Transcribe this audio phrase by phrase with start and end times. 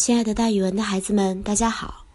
[0.00, 2.06] 亲爱的，大语文的孩子们，大家好！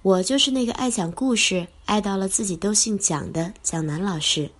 [0.00, 4.50] 我就是那个爱讲故事、爱到了自己都姓蒋的蒋楠老师。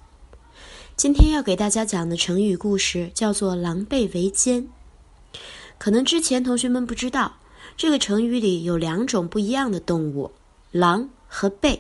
[0.95, 4.69] 今天要给大家讲的成语故事叫做“狼狈为奸”。
[5.79, 7.39] 可能之前同学们不知道，
[7.79, 10.33] 这个成语里有两种不一样的动物：
[10.71, 11.79] 狼和狈。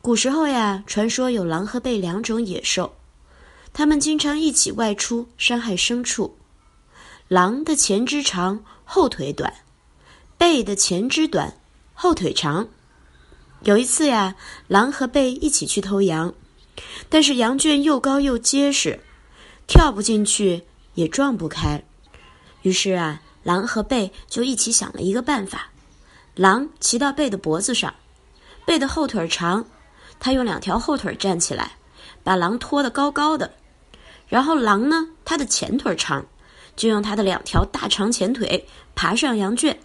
[0.00, 2.94] 古时候呀，传说有狼和狈两种野兽，
[3.74, 6.34] 它们经常一起外出伤害牲畜。
[7.28, 9.52] 狼的前肢长，后腿短；
[10.38, 11.52] 狈的前肢短，
[11.92, 12.66] 后腿长。
[13.64, 14.34] 有一次呀，
[14.66, 16.32] 狼和狈一起去偷羊，
[17.10, 19.00] 但是羊圈又高又结实，
[19.66, 20.62] 跳不进去
[20.94, 21.84] 也撞不开。
[22.62, 25.70] 于是啊，狼和狈就一起想了一个办法：
[26.34, 27.94] 狼骑到狈的脖子上，
[28.64, 29.66] 背的后腿长，
[30.18, 31.72] 他用两条后腿站起来，
[32.24, 33.52] 把狼拖得高高的。
[34.28, 36.24] 然后狼呢，它的前腿长。
[36.78, 39.76] 就用它的两条大长前腿爬上羊圈，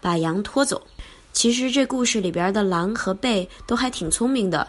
[0.00, 0.86] 把羊拖走。
[1.34, 4.68] 其实这故事里边的狼和狈都还挺聪明的，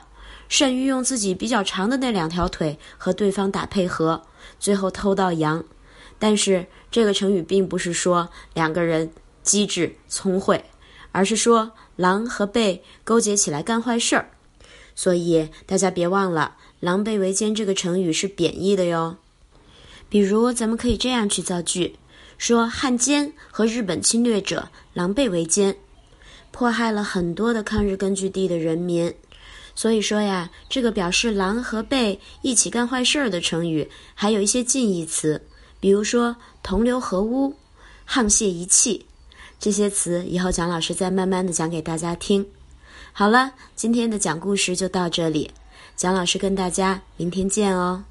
[0.49, 4.23] 善于用自己比较长的那两条腿和对方打配合，
[4.59, 5.63] 最后偷到羊。
[6.19, 10.66] 但是这个成语并不是说两个人机智聪慧，
[11.14, 14.30] 而是说狼和狈勾结起来干坏事儿。
[14.93, 19.16] 所以大家别忘了“狼狈为奸”这个成语是贬义的哟。
[20.09, 21.95] 比如，咱们可以这样去造句：
[22.38, 25.75] 说汉奸和日本侵略者狼狈为奸，
[26.52, 29.13] 迫害了很多的抗日根据地的人民。
[29.75, 35.41] 所以说呀，这个表示狼和狈一起干坏事儿的成语，还有一些近义词，
[35.80, 37.53] 比如说同流合污、
[38.09, 39.05] 沆瀣一气，
[39.59, 42.45] 这些词以后蒋老师再慢慢的讲给大家听。
[43.13, 45.52] 好了，今天的讲故事就到这里，
[45.95, 48.03] 蒋老师跟大家明天见哦。